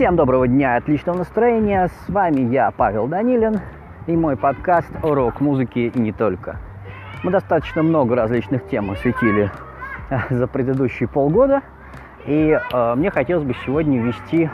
Всем 0.00 0.16
доброго 0.16 0.48
дня, 0.48 0.76
отличного 0.76 1.18
настроения. 1.18 1.88
С 1.88 2.08
вами 2.08 2.40
я, 2.50 2.70
Павел 2.70 3.06
Данилин, 3.06 3.60
и 4.06 4.16
мой 4.16 4.34
подкаст 4.34 4.88
о 5.02 5.14
рок-музыке 5.14 5.88
и 5.88 5.98
не 6.00 6.10
только. 6.10 6.56
Мы 7.22 7.30
достаточно 7.30 7.82
много 7.82 8.16
различных 8.16 8.66
тем 8.68 8.90
осветили 8.90 9.50
э, 10.08 10.16
за 10.30 10.46
предыдущие 10.46 11.06
полгода, 11.06 11.60
и 12.24 12.58
э, 12.58 12.94
мне 12.94 13.10
хотелось 13.10 13.44
бы 13.44 13.54
сегодня 13.66 14.00
ввести 14.00 14.48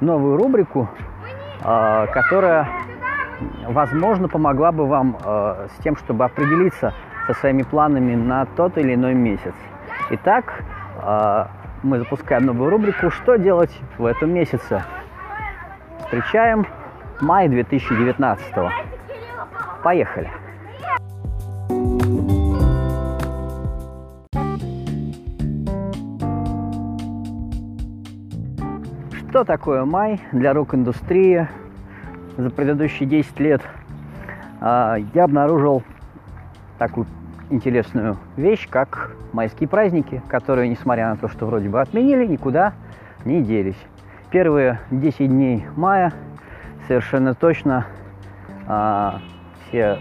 новую 0.00 0.36
рубрику, 0.36 0.88
э, 1.64 2.06
которая, 2.12 2.68
возможно, 3.66 4.28
помогла 4.28 4.70
бы 4.70 4.86
вам 4.86 5.18
э, 5.20 5.66
с 5.76 5.82
тем, 5.82 5.96
чтобы 5.96 6.26
определиться 6.26 6.94
со 7.26 7.34
своими 7.34 7.64
планами 7.64 8.14
на 8.14 8.46
тот 8.46 8.78
или 8.78 8.94
иной 8.94 9.14
месяц. 9.14 9.54
Итак, 10.10 10.62
э, 11.02 11.46
мы 11.86 12.00
запускаем 12.00 12.46
новую 12.46 12.70
рубрику 12.70 13.10
«Что 13.10 13.36
делать 13.36 13.70
в 13.96 14.04
этом 14.04 14.34
месяце?». 14.34 14.82
Встречаем 16.00 16.66
май 17.20 17.48
2019 17.48 18.54
Поехали! 19.84 20.28
Что 29.30 29.44
такое 29.44 29.84
май 29.84 30.20
для 30.32 30.54
рок-индустрии? 30.54 31.48
За 32.36 32.50
предыдущие 32.50 33.08
10 33.08 33.38
лет 33.40 33.62
э, 34.60 34.96
я 35.14 35.24
обнаружил 35.24 35.84
такую 36.78 37.06
интересную 37.50 38.16
вещь, 38.36 38.68
как 38.68 39.12
майские 39.32 39.68
праздники, 39.68 40.22
которые, 40.28 40.68
несмотря 40.68 41.10
на 41.10 41.16
то, 41.16 41.28
что 41.28 41.46
вроде 41.46 41.68
бы 41.68 41.80
отменили, 41.80 42.26
никуда 42.26 42.72
не 43.24 43.42
делись. 43.42 43.78
Первые 44.30 44.80
10 44.90 45.28
дней 45.28 45.66
мая 45.76 46.12
совершенно 46.88 47.34
точно 47.34 47.86
а, 48.66 49.20
все 49.68 49.98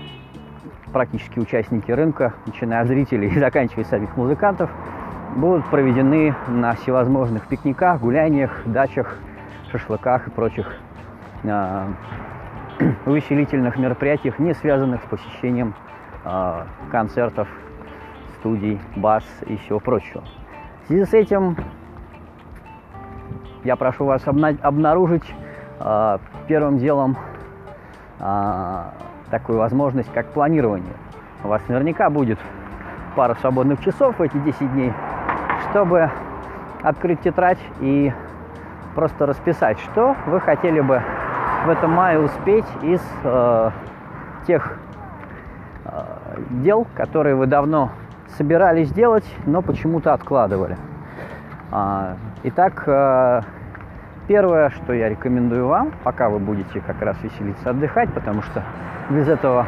практически 0.92 1.40
участники 1.40 1.92
рынка, 1.92 2.34
начиная 2.46 2.82
от 2.82 2.88
зрителей 2.88 3.28
и 3.28 3.40
заканчивая 3.40 3.84
самих 3.86 4.16
музыкантов, 4.18 4.70
будут 5.36 5.66
проведены 5.66 6.34
на 6.48 6.74
всевозможных 6.76 7.48
пикниках, 7.48 8.00
гуляниях, 8.00 8.62
дачах, 8.66 9.18
шашлыках 9.72 10.28
и 10.28 10.32
прочих 10.32 10.74
а, 11.44 11.90
увеселительных 13.06 13.78
мероприятиях, 13.78 14.40
не 14.40 14.54
связанных 14.54 15.04
с 15.04 15.06
посещением 15.06 15.76
концертов, 16.92 17.48
студий, 18.40 18.80
бас 18.96 19.24
и 19.46 19.58
всего 19.58 19.80
прочего. 19.80 20.24
В 20.84 20.88
связи 20.88 21.06
с 21.06 21.14
этим 21.14 21.58
я 23.64 23.76
прошу 23.76 24.06
вас 24.06 24.22
обнаружить 24.28 25.26
э, 25.80 26.18
первым 26.48 26.78
делом 26.78 27.18
э, 28.20 28.84
такую 29.32 29.58
возможность, 29.58 30.12
как 30.14 30.28
планирование. 30.28 30.94
У 31.44 31.48
вас 31.48 31.62
наверняка 31.68 32.10
будет 32.10 32.40
пара 33.16 33.36
свободных 33.42 33.82
часов 33.84 34.20
в 34.20 34.22
эти 34.22 34.38
10 34.38 34.72
дней, 34.74 34.94
чтобы 35.70 36.12
открыть 36.84 37.22
тетрадь 37.22 37.60
и 37.80 38.14
просто 38.94 39.26
расписать, 39.26 39.80
что 39.80 40.16
вы 40.28 40.40
хотели 40.40 40.82
бы 40.82 41.02
в 41.66 41.70
этом 41.70 41.92
мае 41.92 42.20
успеть 42.20 42.66
из 42.84 43.02
э, 43.24 43.72
тех 44.46 44.78
дел, 46.50 46.88
которые 46.96 47.36
вы 47.36 47.48
давно 47.48 47.92
собирались 48.38 48.92
делать, 48.92 49.26
но 49.46 49.62
почему-то 49.62 50.14
откладывали. 50.14 50.78
А, 51.72 52.18
итак, 52.44 52.84
э, 52.88 53.42
первое, 54.28 54.70
что 54.70 54.94
я 54.94 55.10
рекомендую 55.10 55.68
вам, 55.68 55.92
пока 56.04 56.30
вы 56.30 56.40
будете 56.40 56.80
как 56.82 57.02
раз 57.02 57.18
веселиться, 57.22 57.70
отдыхать, 57.70 58.14
потому 58.14 58.42
что 58.42 58.64
без 59.10 59.28
этого 59.28 59.68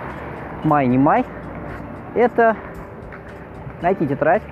май 0.64 0.88
не 0.88 0.98
май, 0.98 1.26
это 2.16 2.56
найти 3.82 4.08
тетрадь 4.08 4.44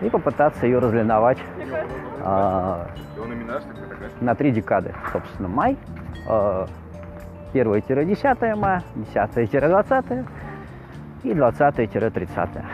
и 0.00 0.08
попытаться 0.08 0.66
ее 0.66 0.78
разлиновать 0.78 1.38
а, 2.22 2.86
на 4.20 4.34
три 4.34 4.50
декады. 4.50 4.94
Собственно, 5.12 5.48
май, 5.48 5.76
1-10 6.26 6.66
а, 8.40 8.56
мая, 8.56 8.82
10-20 9.14 10.26
и 11.22 11.30
20-30. 11.30 12.64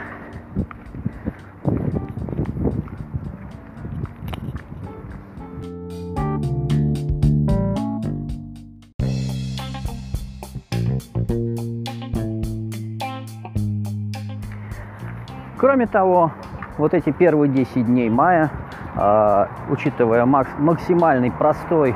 Кроме 15.58 15.86
того, 15.86 16.32
вот 16.78 16.94
эти 16.94 17.10
первые 17.10 17.50
10 17.50 17.86
дней 17.86 18.08
мая, 18.08 18.50
э, 18.94 19.46
учитывая 19.70 20.24
макс 20.26 20.50
максимальный 20.58 21.32
простой 21.32 21.94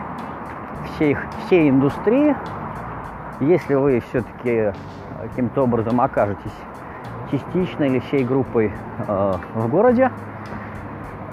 всей, 0.84 1.16
всей 1.46 1.68
индустрии, 1.68 2.34
если 3.40 3.74
вы 3.74 4.00
все-таки 4.00 4.72
каким-то 5.20 5.64
образом 5.64 6.00
окажетесь 6.00 6.52
частично 7.30 7.84
или 7.84 8.00
всей 8.00 8.24
группой 8.24 8.72
э, 9.06 9.34
в 9.54 9.68
городе, 9.68 10.10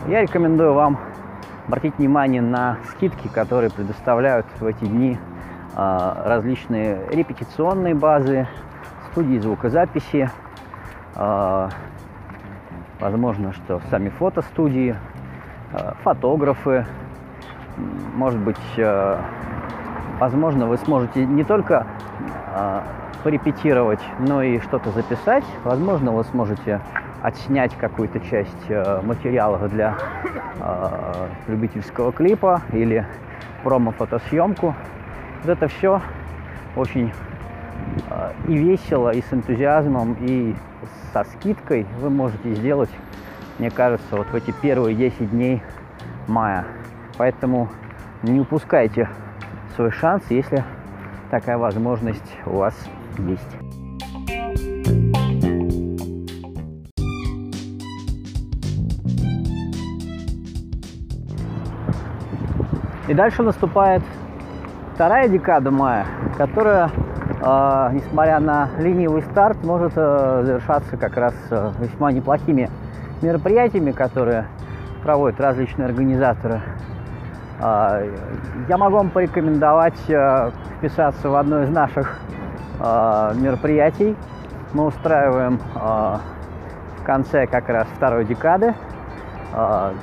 я 0.08 0.22
рекомендую 0.22 0.74
вам 0.74 1.00
обратить 1.68 1.98
внимание 1.98 2.42
на 2.42 2.78
скидки, 2.90 3.28
которые 3.28 3.72
предоставляют 3.72 4.46
в 4.60 4.66
эти 4.66 4.86
дни 4.86 5.18
э, 5.76 6.14
различные 6.26 7.02
репетиционные 7.12 7.96
базы, 7.96 8.48
студии 9.12 9.40
звукозаписи, 9.40 10.30
э, 11.16 11.70
возможно, 13.00 13.54
что 13.54 13.82
сами 13.90 14.10
фотостудии, 14.10 14.96
э, 15.74 15.94
фотографы, 16.04 16.86
может 18.16 18.40
быть, 18.40 18.58
э, 18.78 19.18
возможно, 20.20 20.68
вы 20.68 20.78
сможете 20.78 21.26
не 21.26 21.44
только 21.44 21.86
э, 22.56 22.82
порепетировать, 23.28 24.00
но 24.20 24.42
и 24.42 24.58
что-то 24.62 24.90
записать. 24.92 25.44
Возможно, 25.66 26.14
вы 26.14 26.24
сможете 26.24 26.80
отснять 27.22 27.76
какую-то 27.76 28.22
часть 28.22 28.70
э, 28.70 29.02
материала 29.04 29.68
для 29.68 29.98
э, 30.62 31.28
любительского 31.48 32.14
клипа 32.14 32.62
или 32.72 33.06
промо-фотосъемку. 33.64 34.74
Вот 35.44 35.50
это 35.50 35.68
все 35.68 36.02
очень 36.78 37.12
э, 38.10 38.32
и 38.48 38.56
весело, 38.56 39.10
и 39.10 39.22
с 39.22 39.34
энтузиазмом, 39.34 40.16
и 40.22 40.56
со 41.12 41.26
скидкой 41.26 41.86
вы 42.00 42.10
можете 42.10 42.56
сделать, 42.56 42.92
мне 43.60 43.70
кажется, 43.70 44.16
вот 44.16 44.28
в 44.28 44.36
эти 44.36 44.52
первые 44.52 44.96
10 44.96 45.32
дней 45.32 45.62
мая. 46.28 46.64
Поэтому 47.18 47.68
не 48.24 48.40
упускайте 48.40 49.10
свой 49.76 49.92
шанс, 49.92 50.24
если 50.30 50.64
такая 51.30 51.58
возможность 51.58 52.38
у 52.46 52.52
вас 52.52 52.74
есть. 53.24 53.58
И 63.08 63.14
дальше 63.14 63.42
наступает 63.42 64.04
вторая 64.94 65.30
декада 65.30 65.72
мая, 65.72 66.06
которая, 66.38 66.90
э, 66.90 67.90
несмотря 67.94 68.40
на 68.42 68.70
ленивый 68.80 69.22
старт, 69.22 69.64
может 69.64 69.94
э, 69.96 70.44
завершаться 70.46 70.98
как 70.98 71.16
раз 71.16 71.34
э, 71.50 71.72
весьма 71.80 72.12
неплохими 72.12 72.70
мероприятиями, 73.22 73.92
которые 73.92 74.48
проводят 75.04 75.40
различные 75.40 75.86
организаторы. 75.86 76.62
Э, 77.62 78.12
я 78.68 78.78
могу 78.78 78.98
вам 78.98 79.10
порекомендовать 79.10 80.10
э, 80.10 80.52
вписаться 80.78 81.30
в 81.30 81.36
одно 81.36 81.64
из 81.64 81.70
наших 81.70 82.20
мероприятий. 82.80 84.16
Мы 84.74 84.86
устраиваем 84.86 85.60
э, 85.76 85.80
в 85.80 87.04
конце 87.06 87.48
как 87.48 87.70
раз 87.70 87.88
второй 87.96 88.26
декады 88.26 88.76
э, 89.54 89.94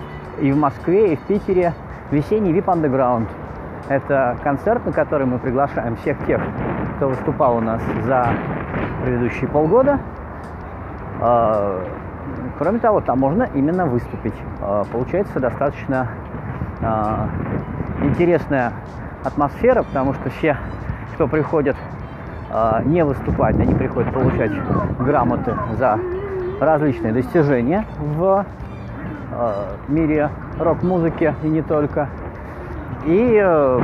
и 0.41 0.53
в 0.53 0.57
Москве, 0.57 1.13
и 1.13 1.17
в 1.17 1.21
Питере 1.21 1.75
весенний 2.11 2.53
VIP 2.53 2.65
Underground. 2.65 3.29
Это 3.89 4.37
концерт, 4.43 4.85
на 4.87 4.93
который 4.93 5.27
мы 5.27 5.39
приглашаем 5.39 5.97
всех 5.97 6.17
тех, 6.27 6.41
кто 6.97 7.09
выступал 7.09 7.59
у 7.59 7.61
нас 7.61 7.83
за 8.05 8.29
предыдущие 9.03 9.47
полгода. 9.49 10.01
Кроме 12.59 12.79
того, 12.79 13.03
там 13.03 13.21
можно 13.21 13.47
именно 13.53 13.85
выступить. 13.85 14.35
Получается 14.91 15.39
достаточно 15.39 16.09
интересная 18.03 18.73
атмосфера, 19.25 19.83
потому 19.83 20.15
что 20.15 20.31
все, 20.31 20.57
кто 21.15 21.27
приходят 21.27 21.77
э, 21.77 22.04
не 22.85 23.05
выступать, 23.05 23.59
они 23.59 23.75
приходят 23.75 24.13
получать 24.13 24.53
грамоты 24.99 25.55
за 25.79 25.99
различные 26.61 27.13
достижения 27.13 27.85
в 27.99 28.45
э, 29.33 29.53
мире 29.89 30.31
рок-музыки 30.59 31.35
и 31.43 31.49
не 31.49 31.63
только. 31.63 32.09
И 33.07 33.41
э, 33.43 33.81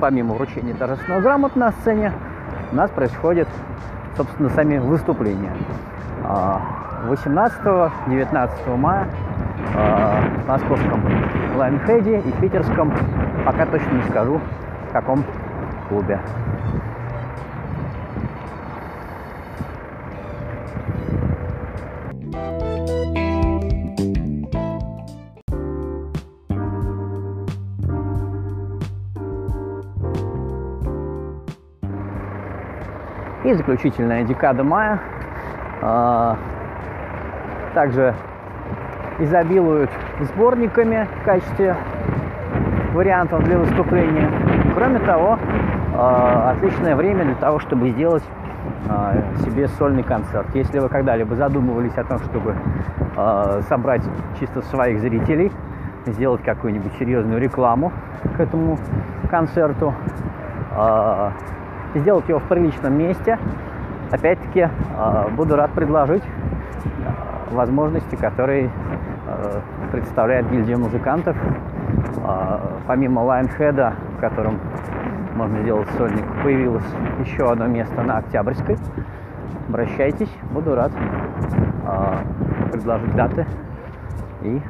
помимо 0.00 0.34
вручения 0.34 0.74
торжественного 0.74 1.20
грамот 1.20 1.56
на 1.56 1.72
сцене, 1.72 2.12
у 2.72 2.76
нас 2.76 2.90
происходят, 2.90 3.48
собственно, 4.16 4.50
сами 4.50 4.78
выступления. 4.78 5.52
18-19 6.22 7.54
а, 7.64 8.76
мая 8.76 9.08
а, 9.76 10.20
в 10.44 10.48
московском 10.48 11.02
Лайнхеде 11.56 12.20
и 12.20 12.32
питерском, 12.40 12.92
пока 13.44 13.66
точно 13.66 13.92
не 13.92 14.02
скажу, 14.04 14.40
в 14.88 14.92
каком 14.92 15.24
клубе. 15.88 16.20
И 33.44 33.52
заключительная 33.52 34.24
декада 34.24 34.64
мая 34.64 34.98
а, 35.82 36.38
также 37.74 38.14
изобилуют 39.18 39.90
сборниками 40.20 41.06
в 41.20 41.24
качестве 41.26 41.76
вариантов 42.94 43.44
для 43.44 43.58
выступления. 43.58 44.30
Кроме 44.74 44.98
того, 45.00 45.38
а, 45.94 46.52
отличное 46.56 46.96
время 46.96 47.26
для 47.26 47.34
того, 47.34 47.58
чтобы 47.58 47.90
сделать 47.90 48.24
а, 48.88 49.14
себе 49.44 49.68
сольный 49.68 50.04
концерт. 50.04 50.46
Если 50.54 50.78
вы 50.78 50.88
когда-либо 50.88 51.34
задумывались 51.34 51.96
о 51.98 52.04
том, 52.04 52.18
чтобы 52.20 52.56
собрать 53.68 54.02
чисто 54.40 54.60
своих 54.62 54.98
зрителей, 55.00 55.52
сделать 56.06 56.42
какую-нибудь 56.42 56.92
серьезную 56.98 57.40
рекламу 57.40 57.92
к 58.36 58.40
этому 58.40 58.76
концерту, 59.30 59.94
сделать 61.94 62.28
его 62.28 62.38
в 62.38 62.44
приличном 62.44 62.96
месте. 62.96 63.38
Опять-таки, 64.10 64.68
а, 64.96 65.28
буду 65.28 65.56
рад 65.56 65.72
предложить 65.72 66.22
а, 67.04 67.54
возможности, 67.54 68.14
которые 68.16 68.70
а, 69.26 69.60
представляет 69.92 70.50
гильдия 70.50 70.76
музыкантов. 70.76 71.36
Помимо 72.86 73.20
Лайнхеда, 73.20 73.94
в 74.16 74.20
котором 74.20 74.58
можно 75.34 75.60
сделать 75.62 75.88
сольник, 75.96 76.24
появилось 76.42 76.84
еще 77.24 77.50
одно 77.50 77.66
место 77.66 78.02
на 78.02 78.18
Октябрьской. 78.18 78.78
Обращайтесь, 79.68 80.30
буду 80.52 80.74
рад 80.74 80.92
предложить 82.72 83.14
даты 83.14 83.46
и 84.42 84.60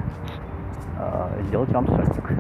сделать 1.43 1.71
вам 1.71 1.87
сольник. 1.87 2.33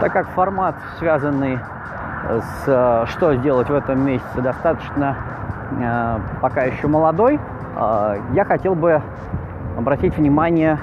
Так 0.00 0.14
как 0.14 0.28
формат, 0.28 0.76
связанный 0.98 1.58
с 2.30 2.64
э, 2.66 3.04
что 3.08 3.34
сделать 3.34 3.68
в 3.68 3.74
этом 3.74 4.04
месяце, 4.04 4.40
достаточно 4.40 5.16
э, 5.78 6.18
пока 6.40 6.62
еще 6.62 6.86
молодой, 6.86 7.38
э, 7.76 8.16
я 8.32 8.44
хотел 8.46 8.74
бы 8.74 9.02
обратить 9.76 10.16
внимание 10.16 10.78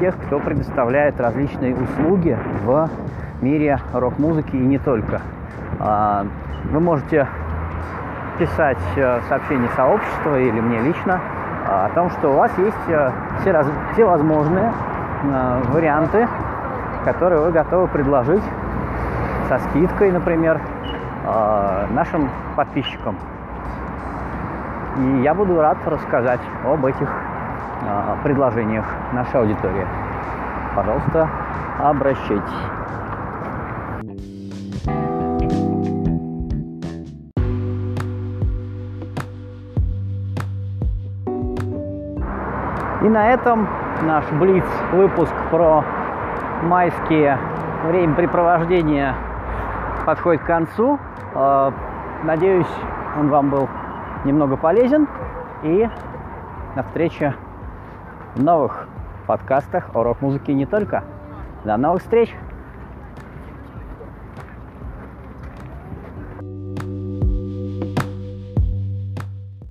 тех, 0.00 0.14
кто 0.26 0.38
предоставляет 0.38 1.18
различные 1.18 1.74
услуги 1.74 2.38
в 2.62 2.90
мире 3.40 3.78
рок-музыки 3.94 4.54
и 4.54 4.58
не 4.58 4.78
только. 4.78 5.22
Вы 5.78 6.78
можете 6.78 7.26
писать 8.38 8.76
сообщение 9.30 9.70
сообщества 9.74 10.38
или 10.38 10.60
мне 10.60 10.82
лично 10.82 11.22
о 11.66 11.88
том, 11.94 12.10
что 12.10 12.32
у 12.32 12.36
вас 12.36 12.52
есть 12.58 12.76
все, 13.40 13.50
раз, 13.50 13.66
все 13.94 14.04
возможные 14.04 14.70
варианты 15.72 16.28
которые 17.04 17.40
вы 17.40 17.50
готовы 17.50 17.88
предложить 17.88 18.42
со 19.48 19.58
скидкой, 19.58 20.12
например, 20.12 20.60
э, 21.24 21.86
нашим 21.90 22.30
подписчикам. 22.56 23.16
И 24.98 25.22
я 25.22 25.34
буду 25.34 25.60
рад 25.60 25.78
рассказать 25.86 26.40
об 26.64 26.84
этих 26.86 27.08
э, 27.08 28.16
предложениях 28.22 28.84
нашей 29.12 29.40
аудитории. 29.40 29.86
Пожалуйста, 30.74 31.28
обращайтесь. 31.80 32.42
И 43.02 43.08
на 43.08 43.30
этом 43.30 43.66
наш 44.02 44.24
Блиц 44.30 44.64
выпуск 44.92 45.32
про 45.50 45.84
майские 46.62 47.38
времяпрепровождения 47.84 49.14
подходит 50.06 50.42
к 50.42 50.46
концу. 50.46 50.98
А, 51.34 51.72
надеюсь, 52.24 52.72
он 53.18 53.28
вам 53.28 53.50
был 53.50 53.68
немного 54.24 54.56
полезен. 54.56 55.08
И 55.62 55.88
на 56.74 56.82
встрече 56.82 57.34
в 58.34 58.42
новых 58.42 58.88
подкастах 59.26 59.90
о 59.94 60.02
рок-музыке 60.02 60.54
не 60.54 60.66
только. 60.66 61.04
До 61.64 61.76
новых 61.76 62.02
встреч! 62.02 62.34